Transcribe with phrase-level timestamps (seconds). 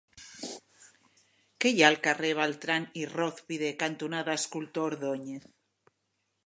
[1.65, 5.49] Què hi ha al carrer Beltrán i Rózpide cantonada Escultor Ordóñez?